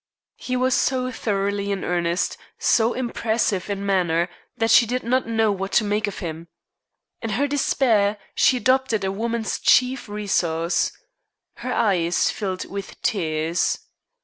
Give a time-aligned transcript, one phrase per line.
[0.37, 5.51] He was so thoroughly in earnest, so impressive in manner, that she did not know
[5.51, 6.47] what to make of him.
[7.21, 10.91] In her despair, she adopted a woman's chief resource
[11.57, 13.77] her eyes filled with tears.